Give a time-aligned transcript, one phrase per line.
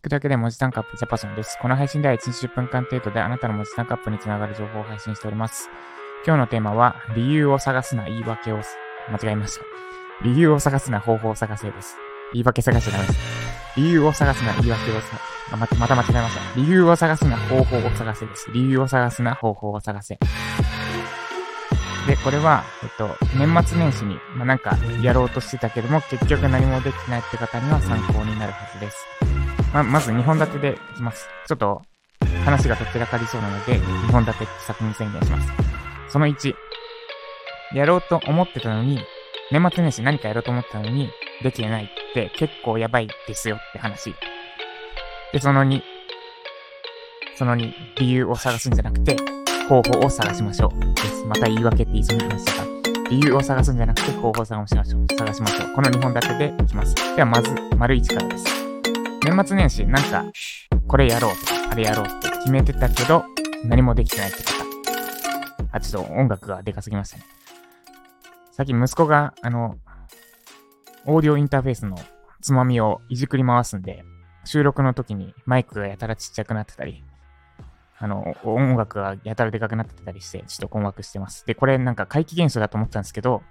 [0.00, 1.58] 聞くだけで文字単価アップジャパソンです。
[1.60, 5.68] この配信では1日10分間程度であなたの文字単価アップにつながる情報を配信しております。
[6.24, 8.62] 今日のテーマは、理由を探すな言い訳を、
[9.10, 9.64] 間違えました。
[10.24, 11.98] 理由を探すな方法を探せです。
[12.32, 13.20] 言い訳探しちゃダメです。
[13.76, 16.56] 理由を探すな言い訳をさ、ま、また間違えました。
[16.56, 18.50] 理由を探すな方法を探せです。
[18.52, 20.18] 理由を探すな方法を探せ。
[22.06, 29.06] で、これは、えっと、年末年始に、まあ、なんかやろうとしてたけども、結局何もできないって方には参考になるはずです。
[29.72, 31.28] ま、まず2本立てでいきます。
[31.46, 31.82] ちょっと、
[32.44, 35.52] 話がとっちらかりそうなので、2本立て先に宣言します。
[36.08, 36.54] その1、
[37.74, 39.00] やろうと思ってたのに、
[39.52, 41.10] 年末年始何かやろうと思ったのに、
[41.42, 44.14] できてないって結構やばいですよって話。
[45.32, 45.80] で、その2、
[47.36, 49.16] その2、理由を探すんじゃなくて、
[49.68, 50.94] 方法を探しましょう。
[50.94, 51.24] です。
[51.24, 52.70] また言い訳って言いそうになりましたが、
[53.08, 55.06] 理由を探すんじゃなくて方法を探しましょう。
[55.16, 55.72] 探しましょう。
[55.74, 56.94] この2本立てでいきます。
[57.14, 58.59] ではまず、丸1からです。
[59.30, 60.24] 年末年始、なんか、
[60.88, 63.22] これやろうとか、あれやろうって決めてたけど、
[63.64, 64.64] 何もできてないって方。
[65.70, 67.22] あ、ちょっと音楽がでかすぎましたね。
[68.50, 69.76] さっき息子が、あの、
[71.06, 71.96] オーディオインターフェースの
[72.40, 74.02] つまみをいじくり回すんで、
[74.44, 77.04] 収録の時にマイクがやたらちっちゃくなってたり、
[77.98, 81.46] あの、音楽がやたらでかくなってたりして、ちょっと困惑してます。
[81.46, 83.42] で、これなんか怪奇現象だと思ったんですけど、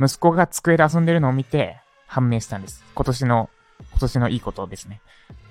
[0.00, 2.82] 息子が机で遊んでるのを見て判明したんです。
[2.94, 3.50] 今年の、
[3.96, 5.00] 今年のいいことですね。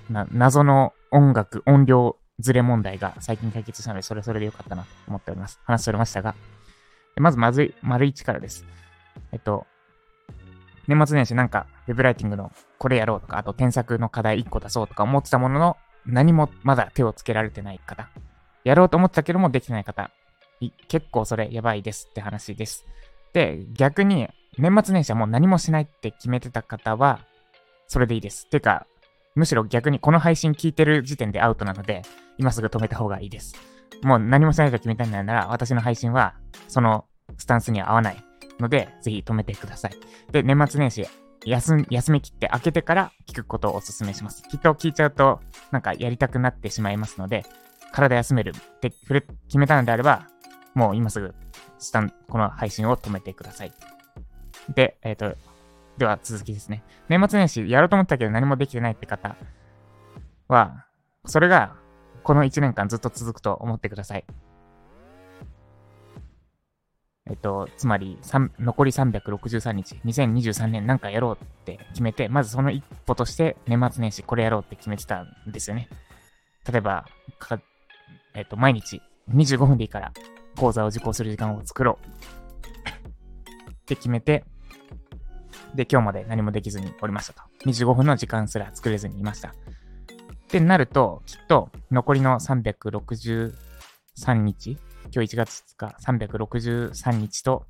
[0.10, 5.60] な、謎の音楽、音量ずれ問題が最近解決したので、それそれでよかったなと思っております。
[5.64, 6.36] 話しておりましたが。
[7.18, 8.66] まず、まずい、丸1からです。
[9.32, 9.66] えっと、
[10.88, 18.10] 年末年始なんか、ウェブライティングのこれやろうとか、あと添削の課題1個出そうとか思ってたものの、何もまだ手をつけられてない方。
[18.64, 20.12] やろうと思ってたけどもできてない方、
[20.88, 22.86] 結構それやばいですって話です。
[23.34, 27.20] で、逆に年末年始はもう何もしないって決めてた方は、
[27.88, 28.50] それでいいです。
[28.50, 28.88] てか、
[29.36, 32.02] むしろ逆にこの配信聞いてる時点でアウトなので、
[32.38, 33.56] 今すぐ止めた方がいいです。
[34.04, 36.36] もう何もしないと決めたんなら、私の配信は
[36.68, 37.06] その
[37.38, 38.24] スタンスには合わない
[38.60, 39.94] ので、ぜひ止めてください。
[40.32, 41.08] で、年末年始、
[41.46, 44.44] 休休み切って開けてから聞くことをお勧めします。
[44.44, 45.42] きっと聞いちゃうと、
[45.72, 47.46] なんかやりたくなってしまいますので、
[47.92, 48.92] 体休めるって
[49.48, 50.28] 決めたのであれば、
[50.74, 51.34] もう今すぐ、
[51.78, 53.72] スタン、この配信を止めてください。
[54.74, 55.38] で、えっ、ー、と、
[55.98, 56.84] では続きですね。
[57.10, 59.36] 年末年始やろうと思ったけど何もできてないって方
[60.48, 60.86] は、
[61.26, 61.76] それが
[62.24, 64.26] この1年間ずっと続くと思ってください。
[67.28, 68.20] えっと、つまり、
[68.60, 75.90] 残り363日、2023年なんかやろうって決めて、まずその一歩として年末年始これやろうって決めてたんですよね。
[76.72, 77.06] 例えば、
[78.36, 79.02] えっ、と、毎日
[79.34, 80.14] 25分でいいから
[80.56, 82.08] 講座を受講する時間を作ろう
[83.72, 84.44] って決めて、
[85.76, 87.44] で、今日まで何もできずにおりましたと。
[87.66, 89.50] 25分の時間すら作れずにいました。
[89.50, 89.54] っ
[90.48, 93.54] てなると、きっと残りの363
[94.34, 94.78] 日、
[95.14, 97.66] 今日1月2日、363日と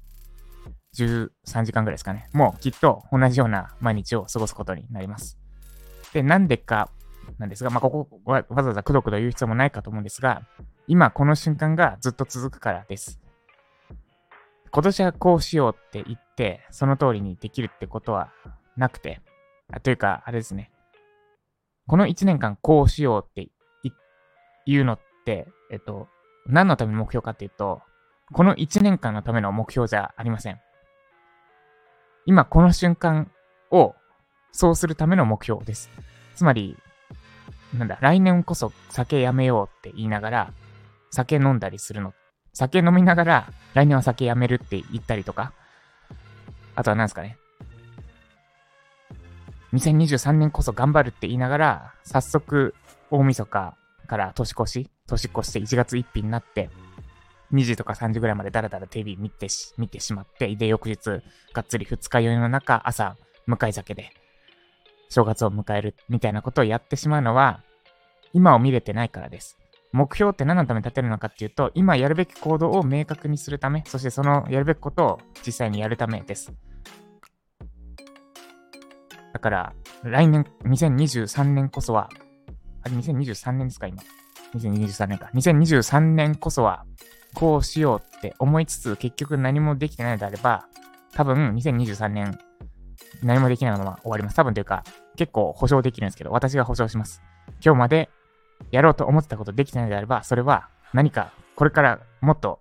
[0.96, 2.30] 13時間ぐらいですかね。
[2.34, 5.40] もうきっと同じような毎日を過ごすことになります。
[6.14, 6.92] で、なんでか
[7.40, 10.44] なんですが、まあ、ここわざわざくどくど言う必要もないかと思うんですが、
[10.88, 13.20] 今この瞬間がずっと続くからです。
[14.72, 16.25] 今年はこうしようって言って、
[16.72, 18.31] その通りにできるってことは
[18.78, 19.22] なくて、
[19.72, 20.72] あというか、あれですね。
[21.88, 23.50] この1年間こうしようって
[24.66, 26.07] 言うのって、えっと、
[26.47, 27.81] 何のための目標かっていうと、
[28.34, 30.59] この1年間のための目標じゃありません。
[32.25, 33.31] 今この瞬間
[33.72, 33.94] を
[34.51, 35.90] そうするための目標です。
[36.35, 36.78] つまり、
[37.78, 40.53] なんだ、来年こそ酒やめようって言いながら、
[41.12, 42.13] 酒飲んだりするの。
[42.53, 45.53] 酒飲みながら、来年は酒やめるって言ったりとか。
[46.75, 47.38] あとは何ですかね。
[49.74, 52.74] 2023年こそ頑張るって言いながら、早速、
[53.12, 53.75] 大晦日
[54.08, 56.69] から年越し、年越して1月1日になって、
[57.53, 61.22] 2時とか3時ぐらいまでダラダラテレビ見てし、見てしまって、で、翌日、
[61.53, 64.12] がっつり二日酔いの中、朝、向かい酒で、
[65.09, 67.62] 正月を迎えるみたいなことをやってしまうのは、
[68.33, 69.57] 今を見れてないからです。
[69.95, 76.53] 目標って何のために立てるのかっていうと、今やるべき行動を明確にするため、そしてそのやるべきことを実際にやるためです。
[79.31, 82.09] だから、来年、2023年こそは、
[82.83, 84.03] あれ、2023年ですか、今。
[84.53, 85.30] 2023年か。
[85.33, 86.83] 2023年こそは、
[87.33, 90.65] こうしようって思いつつ、結局何もできてないのであれば、
[91.13, 92.38] 多分、2023年
[93.24, 94.36] 何もできないまま終わります。
[94.36, 94.83] 多分というか、
[95.15, 97.21] 結構保証できるんですけど、私が保証します。
[97.63, 98.09] 今日まで
[98.71, 102.59] やろうと思ってたことできてないのであれば、それは何かこれからもっと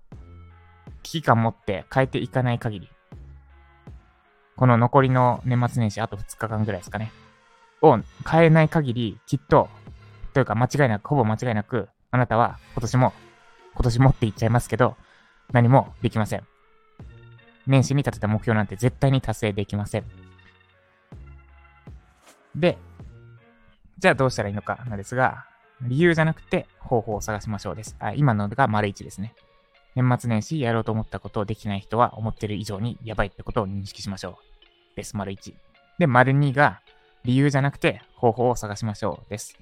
[1.03, 2.89] 危機感持って変えていかない限り、
[4.57, 7.13] この残りの年末年始あと2日間ぐらいですかね、
[7.83, 7.99] を
[8.31, 9.69] 変えない限り、きっと
[10.33, 13.13] というか間違いなく、ほぼ間違いなく、あなたは今年も、
[13.75, 14.97] 今年もって言っちゃいますけど、
[15.53, 16.47] 何もできません。
[17.67, 20.05] 年始に立てた目標なんて絶対に達成できません。
[22.55, 22.79] で、
[23.99, 25.47] じゃあどうしたらいいのかなんですが、
[25.83, 27.97] 理由じゃなくて方法を探しましょうです。
[27.99, 29.35] あ今のが丸1ですね。
[29.95, 34.39] 年末年始やろうと思ったことをできない人は思ってる以上にやばいってことを認識しましょ
[34.93, 34.97] う。
[34.97, 35.17] です。
[35.17, 35.55] 丸1。
[35.99, 36.81] で、丸2が
[37.25, 39.31] 理由じゃなくて方法を探しましょう。
[39.31, 39.57] です。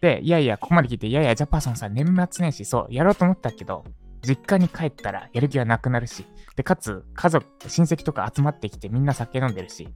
[0.00, 3.84] で、いやいや、ここまで聞いて、いやいや、ジャパソンさ、年末年始、そう、やろうと思ったけど、
[4.22, 6.26] 実家に帰ったらやる気はなくなるし、
[6.56, 9.88] で、かつ、家族、親戚とか集まってきてみんな酒飲んでるし、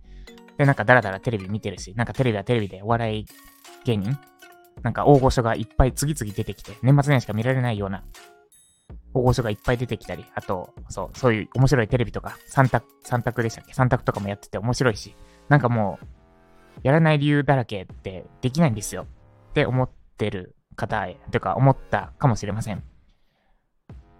[0.58, 3.26] で、なんかダラダラテレビ見てるし、なんかテレビはテレビでお笑い
[3.84, 4.18] 芸人
[4.84, 8.04] なんか大御所がいっぱい次々出てきて、年末年始しか見られないような
[9.14, 13.72] 大御所がいっぱい出てきたり、あと、そう、そういう面白いテレビとか、三択、三択でしたっけ？
[13.72, 15.16] 三択とかもやってて面白いし、
[15.48, 16.06] なんかもう、
[16.82, 19.06] やらない理由だらけってできないんですよ。
[19.50, 22.82] って思ってる方へ、というか思ったかもしれません。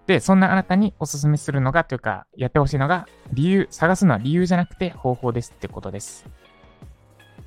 [0.07, 6.25] で、そんなあなたにおすすめするのが、というか、やってほしいのが、理由、探すのは理由じゃなくて方法ですってことです。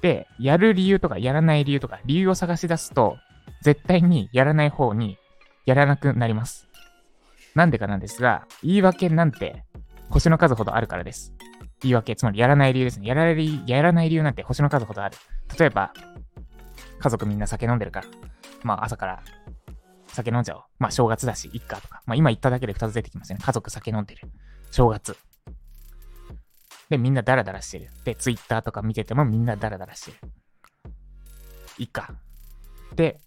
[0.02, 3.18] で、やる理由とかやらない理由とか、理由を探し出すと、
[3.62, 5.18] 絶対にやらない方に
[5.66, 6.68] やらなくなります。
[7.56, 9.64] なんでかなんですが、言い訳なんて
[10.10, 11.34] 星の数ほどあるからです。
[11.82, 13.08] 言い訳、つまりやらない理由ですね。
[13.08, 15.18] やらないやらない理由なんて星の数ほどある。
[15.58, 15.94] 例えば、
[17.00, 18.08] 家族みんな酒飲んでるから、
[18.64, 19.24] まあ朝から
[20.08, 20.64] 酒飲んじゃおう。
[20.80, 22.02] まあ正月だし、いっかとか。
[22.06, 23.40] まあ今言っただけで2つ出てきますね。
[23.42, 24.30] 家族酒飲んでる。
[24.72, 25.18] 正月。
[26.90, 27.90] で、みんなダラダラしてる。
[28.06, 30.18] で、ツイッターとか見ててもみんなダラダラしてる。
[31.78, 32.14] いっか。
[32.96, 33.20] で、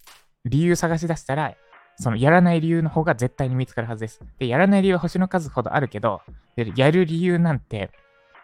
[0.45, 1.55] 理由探し出したら、
[1.97, 4.21] そのやらない理由の方が絶対に見つかるはずです。
[4.39, 6.21] で、やらない理由は星の数ほどあるけど、
[6.75, 7.91] やる理由なんて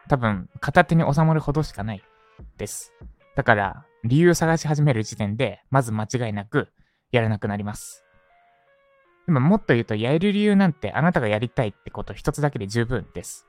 [0.07, 2.03] 多分片手に収まるほどしかない
[2.57, 2.93] です。
[3.35, 6.69] だから、理由探し始める時点で、まず間違いなく
[7.11, 8.03] やらなくなります。
[9.25, 13.46] でももっと言うと、やる理由なんてあなたがやりたいってこと一つだけで十分です。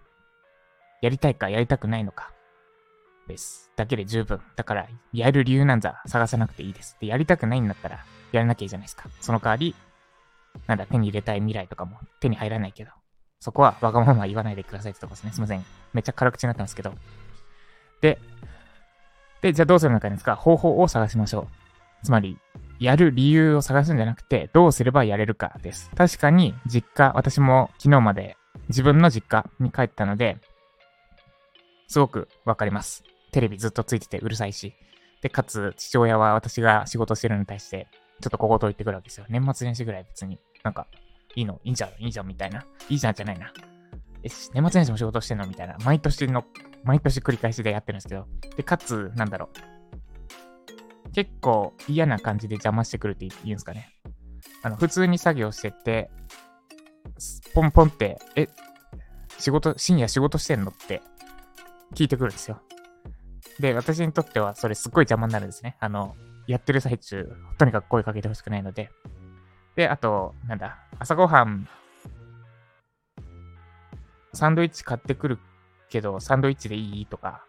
[1.00, 2.32] やりたいかやりたくないのか。
[3.28, 3.70] です。
[3.76, 4.40] だけで十分。
[4.56, 6.96] だから、やる理由なんざ探さなくていいです。
[7.00, 9.08] で、やりたくないんだったら、やらなきゃいいじゃないですか。
[9.20, 9.74] その代わり、
[10.66, 12.90] なんだ、手に入れたい未来とかも手に入らないけど、
[13.38, 15.32] そこはわがまま言わないでくださいってとこですね。
[15.32, 15.64] すいません。
[15.92, 16.92] めっちゃ辛口になってますけど。
[18.00, 18.18] で、
[19.40, 21.48] で、じゃあどうするのかですか方法を探しましょ
[22.02, 22.04] う。
[22.04, 22.38] つまり、
[22.80, 25.90] やる理由を探すんじゃなくて、どうすればやれるかです。
[25.96, 28.36] 確かに、実家、私も昨日まで
[28.68, 30.38] 自分の実家に帰ったので、
[31.88, 33.02] すごくわかります。
[33.32, 34.74] テレビずっとついててうるさいし。
[35.22, 37.88] で、かつ、父親は私が仕事してるのに対して、
[38.20, 39.26] ちょっと小言言ってくるわけですよ。
[39.28, 40.86] 年末年始ぐらい別に、なんか、
[41.34, 42.64] いいのいいじゃんいいじゃんみたいな。
[42.88, 43.52] いいじゃんじゃないな。
[44.22, 45.76] え、年末年始も仕事してんのみたいな。
[45.84, 46.44] 毎年の、
[46.84, 48.26] 毎年繰り返しでやってるんですけど。
[48.56, 49.48] で、かつ、なんだろ
[51.06, 51.10] う。
[51.12, 53.94] 結構嫌な感じで邪魔してくるって言うんですかね。
[54.62, 56.10] あの、普通に作業してて、
[57.54, 58.48] ポンポンって、え、
[59.38, 61.00] 仕事、深夜仕事してんのって
[61.94, 62.60] 聞いてくるんですよ。
[63.58, 65.76] で、私にとってはそれすっごい邪魔になるんですね。
[65.80, 66.14] あの、
[66.46, 68.90] やってる最中、とにかく声かけてほしくないので。
[69.76, 71.68] で、あと、なんだ、朝ごはん、
[74.32, 75.38] サンドイッチ買ってくる
[75.88, 77.44] けど、サンドイッチでいいとか、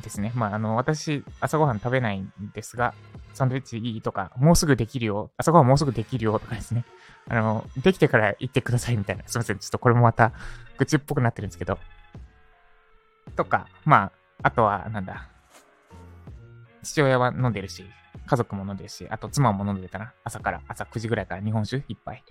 [0.00, 0.32] ですね。
[0.34, 2.94] まあ、あの、私、朝ごはん食べないんですが、
[3.34, 5.30] サンドイッチでいいとか、もうすぐできるよ。
[5.36, 6.84] 朝ごはんもうすぐできるよとかですね。
[7.28, 9.24] あの、できてから行ってくださいみたいな。
[9.26, 9.58] すいません。
[9.58, 10.32] ちょっとこれもまた、
[10.78, 11.78] 愚痴っぽくなってるんですけど。
[13.40, 15.28] とか、まあ、あとは、なんだ。
[16.82, 17.84] 父親は飲んでるし、
[18.26, 20.12] 家族も飲んでるし、あと妻も飲んでたな。
[20.24, 22.22] 朝から、朝9時ぐらいから日本酒一杯。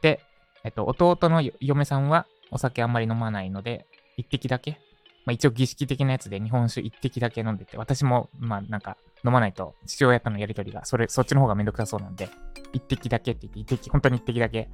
[0.00, 0.20] で、
[0.64, 3.86] えっと、弟の嫁さんはお酒あんまり飲まないので、
[4.16, 4.80] 一滴だけ。
[5.26, 12.30] まあ一応儀式的なやつで日本酒一滴だけ飲んでて、私も、まあなんか飲まないと父親とのやりとりが、それ、そっちの方がめんどくさそうなんで、
[12.72, 14.70] 一滴だけって言って、一滴、本当に一滴だけ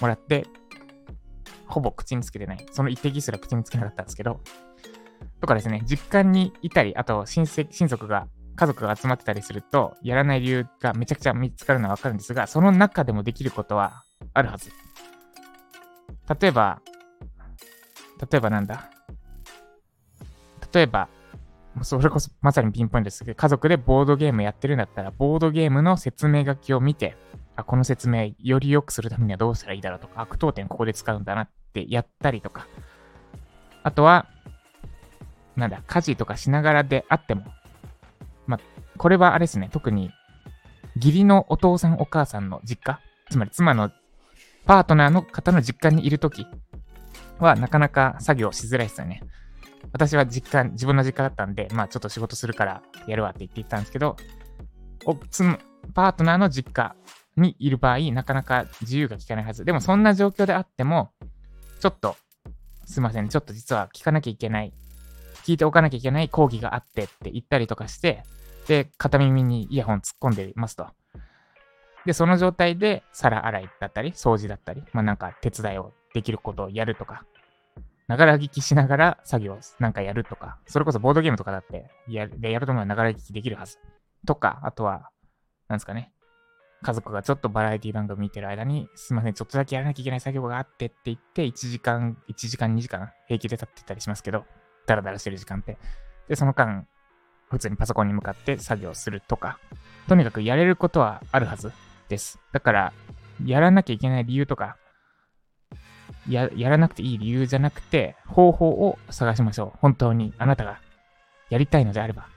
[0.00, 0.46] もらって、
[1.66, 2.66] ほぼ口につけてない。
[2.70, 4.40] その一滴すら口につけなかったんですけど、
[5.44, 14.70] とかですね、実家にいたり、あと親戚、親族が、家族が集まってたりすると、やらない理由がめちゃくちゃ見つかるのはわかるんですが、その中でもできることはあるはず。
[16.40, 16.80] 例えば、
[18.30, 18.88] 例えばなんだ
[20.72, 21.08] 例えば、
[21.82, 27.16] それこそまさにピンポイントですけど、家族でボードゲームやってるんだったら、ボードゲームの説明書きを見て、
[27.56, 32.66] あ、この説明より良くするためにはどうしたらいいだろうとか、悪当点ここで使うんだなってやったりとか、
[33.82, 34.26] あとは、
[35.56, 37.44] なんだ、家事とかしながらであっても、
[38.46, 38.58] ま、
[38.96, 40.10] これはあれですね、特に、
[40.96, 43.90] 義理のお父さんお母さんの実家、つまり妻の
[44.66, 46.46] パートナーの方の実家にいるとき
[47.38, 49.22] は、なかなか作業しづらいですよね。
[49.92, 54.16] 私は実家、自分の実家だったんで、まあちょっと仕事するからやるわって言って言ったんですけど、
[55.04, 55.44] おつ
[55.92, 56.96] パートナーの実家
[57.36, 59.64] にいる場合、なかなか自由が利かないはず。
[59.64, 61.12] でもそんな状況であっても、
[61.80, 62.16] ちょっと、
[62.86, 64.72] すいません、ちょっと実は聞かなきゃいけない、
[65.44, 68.22] 聞いておかなきゃいけない講義があってって言ったりとかして、
[68.66, 70.86] で、片耳にイヤホン突っ込んでいますと。
[72.06, 77.24] で、その状態で皿洗いだったり、掃除だったり、まあなんか手伝いをできることをやるとか、
[78.06, 83.78] ながら聞きしながら作業なんかやるとか、それこそボードゲームとかだってやる、でやると思えばながら聞きできるはず。
[84.26, 85.10] とか、あとは、
[85.68, 86.12] なんですかね。
[86.82, 94.44] 家族がちょっとバラエティ番組見てる間に、すいません、ちょっとだけやらなきゃいけない作業があってって言って、1時間、1時間、2時間平気で経ってたりしますけど、
[94.86, 95.78] ダラダラしてる時間って。
[96.28, 96.86] で、その間、
[97.50, 99.58] 普通にパソコンに向かって作業するとか、
[100.08, 101.72] とにかくやれることはあるはず
[102.08, 102.38] です。
[102.52, 102.92] だから、
[103.44, 104.76] やらなきゃいけない理由とか、
[106.28, 109.78] や、やらなくていい理由じゃなくて、方法を探しましょう。
[109.78, 110.80] 本当にあなたが
[111.50, 112.28] やりたいのであれば。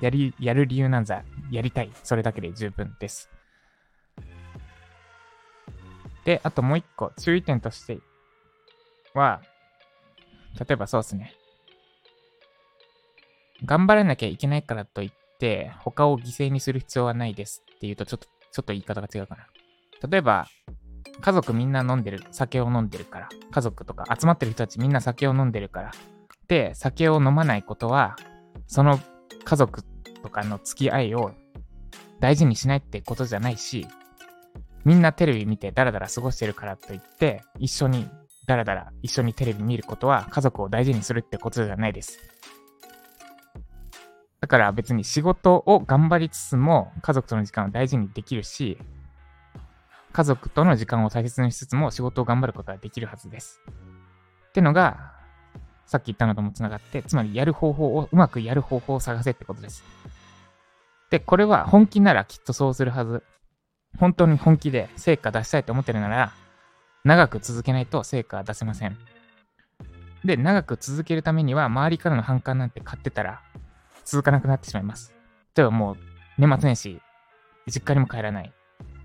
[0.00, 1.90] やり、やる理由なんざ、やりたい。
[2.02, 3.28] それだけで十分です。
[6.24, 7.98] で、あともう一個、注意点として
[9.14, 9.42] は、
[10.58, 11.34] 例えばそうですね。
[13.64, 19.46] 頑張らなきゃいけないからといって、他を犠牲にする必要はないですっていうと、ちょっと、ちょっと言い方が違うかな。
[20.08, 20.46] 例えば、
[21.20, 25.92] 家族みんな飲んでる、酒を飲んでるから、家族とか集まってる人たちみんな酒を飲んでるから、
[26.48, 28.16] で、酒を飲まないことは、
[28.66, 28.98] その
[29.44, 29.82] 家族
[30.22, 31.32] とかの付き合いを
[32.20, 33.86] 大事にしないってことじゃないし、
[34.84, 38.08] みんなテレビ見てダラダラ過ごしてるからといって、一緒に
[38.50, 42.18] ダラダラ一緒にテレビ見ることは家族を大事にするってことじゃないです。
[44.40, 48.76] だから別に仕事を頑張りつつも家族との時間を大事にできるし、
[50.12, 53.60] 家族との時間を大切にしつつも仕事を頑張ることができるはずです。
[54.48, 55.12] ってのが、
[55.86, 59.84] さっき言ったのともつながって、つまりやる方法を、うまくやる方法を探せってことです。
[61.10, 63.22] で、これは本気ならきっとそうするはず。
[63.98, 66.32] 本当に本気で成果出したいと思ってるなら、
[67.04, 68.98] 長く続けないと成果は出せません。
[70.24, 73.40] で、長く続けるためには、周りからの反感なんて買ってたら、
[74.04, 75.14] 続かなくなってしまいます。
[75.56, 75.96] 例えばもう、
[76.38, 77.00] 年末年始、
[77.66, 78.52] 実家にも帰らない。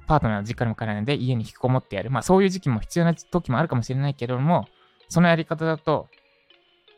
[0.08, 2.12] パートナーの実家にも帰らないで家に引きこもってやる。
[2.12, 4.68] まあそういう時期も必要な時もあるかもしれないけれども、
[5.10, 6.10] そのやり方だと、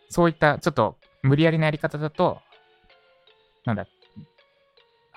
[0.10, 2.40] そういったちょっと無理やりなやり方だと、
[3.66, 3.88] なんだ、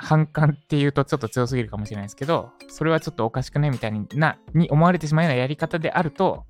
[0.02, 6.46] 反感っていうとちょっと強すぎるかもしれないですけど、それはちょっとおかしくないみたいにな、に思われてしまうようなやり方であると、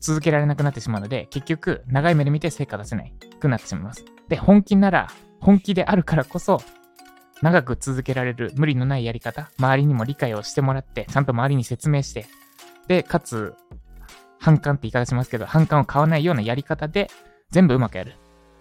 [0.00, 4.04] 続けられなくなってしまうので、結局、長い目で見て成果出せないくなってしまいます。
[4.28, 5.08] で、本気なら、
[5.40, 6.60] 本気であるからこそ、
[7.40, 12.26] 長く続けられる無理のないやり方、周りにも理解をしてもらって、ちゃんと周りに説明して、
[12.86, 13.54] で、かつ、
[14.38, 17.08] 反感って言い方しますけど、反感を買わないようなやり方で、
[17.50, 18.12] 全部うまくやる。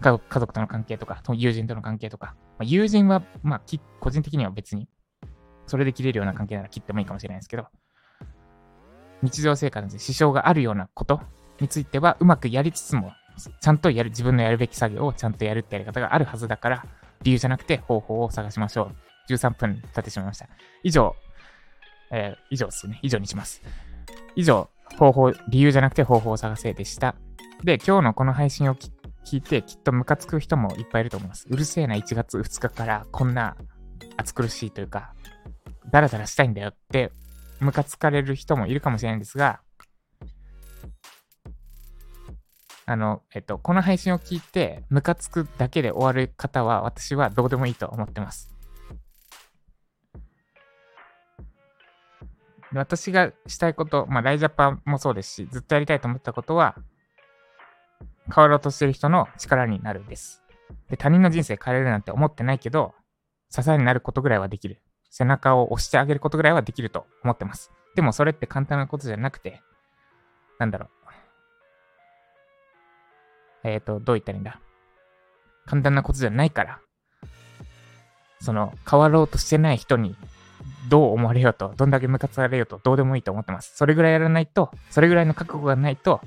[0.02, 2.36] 家族との関係とか、友人との関係とか。
[2.58, 3.62] まあ、友人は、まあ、
[4.00, 4.88] 個人的には別に、
[5.68, 7.68] それで切れるような関係なら切ってもいいかもしれないですけど、
[9.22, 11.22] 日常生活に支障があるようなこと
[11.60, 13.14] については、うまくやりつつも、
[13.62, 16.86] ちゃんとやる、自分のやるべき作業をちゃんとやるってやり方があるはずだから、
[17.24, 18.92] 理由じゃなくて方法を探しましょ
[19.30, 19.34] う。
[19.34, 20.48] 13分経ってしまいました。
[20.84, 21.16] 以上、
[22.12, 23.00] えー、以上ですね。
[23.02, 23.62] 以上にします。
[24.36, 27.16] 以上、方法、理由じゃなくて方法を探せでした。
[27.64, 28.76] で、今日のこの配信を
[29.26, 31.48] 聞いて、きっとムカつく人もいっぱいいると思います。
[31.50, 33.58] うるせえな1月2日からこんな
[34.18, 35.14] 暑苦しいというか、
[35.92, 37.12] ダラダラしたいんだよって、
[37.60, 39.62] ムカつかれる人もいるかもしれないんですが、
[42.88, 48.56] あの、えっと、この配信を聞いて、ムカつくだけで終わる方は、私はどうでもいいと思ってます。
[52.74, 56.76] 私がしたいこと、まあ、ライジャパンもそうですし、ずっとやりたいと思ったことは、
[58.34, 60.44] 変わろうとしてる人の力になるんです。
[60.90, 62.94] で、他人の人生変えれるなんて思ってないけど、
[63.50, 64.82] 支えになることぐらいはできる。
[65.10, 67.72] 背中を押してあげることぐらいはできると思ってます。
[67.96, 69.62] でもそれって簡単なことじゃなくて、
[70.60, 70.90] なんだろう。
[73.64, 74.60] えっ、ー、と、どう言ったらいいんだ。
[75.66, 76.80] 簡単なことじゃないから、
[78.42, 80.16] その、変わろうとしてない人に、
[80.90, 83.76] どう思われようと、どんだけムカつかれようと、どうでもいいと思ってます。
[83.76, 86.22] それぐらいやらないと、それぐらいの覚悟がないと、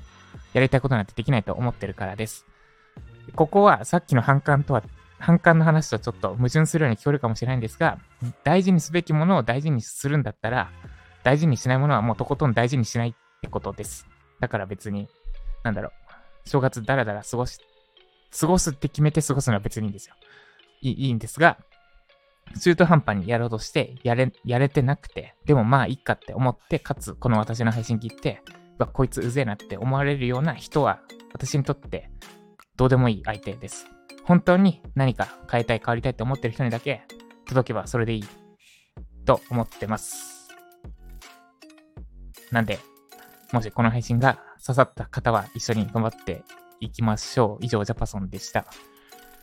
[0.53, 2.45] やりたいことなんてできないと思ってるからです。
[3.35, 4.83] ここはさっきの反感とは、
[5.19, 7.99] 反感の話とちょっと矛盾するように聞こえるかもしれないんですが、
[8.43, 10.71] 大事にすべきものを大事にするんだったら、
[11.23, 14.07] 大事にしないものはもうとことん大事にしないってことです。
[14.39, 15.07] だから別に、
[15.63, 17.59] なんだろう、正月だらだら過ごし、
[18.39, 20.15] 過ごすって決めて過ごすのは別にいいんですよ。
[20.81, 21.57] いいいんですが、
[22.61, 28.41] 中途半端にやろうとして、やれ、やれてなくて、でもまあいいかって思って、かつ、この私の配信聞いて、
[28.79, 31.01] わ、こいつうぜえなって思われるような人は、
[31.33, 32.09] 私にとって
[32.75, 33.85] どうでもいい相手です。
[34.23, 37.03] 本当に何か変えたい、変わりたいって思ってる人にだけ
[37.45, 38.25] 届けばそれでいい
[39.25, 40.49] と思ってます。
[42.51, 42.79] なんで、
[43.51, 46.43] もしこの配信が刺さった方は一緒に頑張って
[46.79, 47.65] いきましょう。
[47.65, 48.65] 以上、ジャパソンでした。